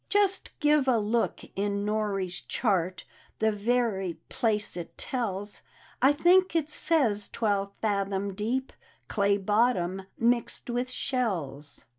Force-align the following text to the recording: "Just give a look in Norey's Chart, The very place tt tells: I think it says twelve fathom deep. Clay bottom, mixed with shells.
"Just 0.09 0.49
give 0.59 0.87
a 0.87 0.97
look 0.97 1.41
in 1.55 1.85
Norey's 1.85 2.39
Chart, 2.41 3.03
The 3.37 3.51
very 3.51 4.15
place 4.29 4.73
tt 4.73 4.97
tells: 4.97 5.61
I 6.01 6.11
think 6.11 6.55
it 6.55 6.71
says 6.71 7.29
twelve 7.29 7.71
fathom 7.83 8.33
deep. 8.33 8.73
Clay 9.07 9.37
bottom, 9.37 10.01
mixed 10.17 10.71
with 10.71 10.89
shells. 10.89 11.85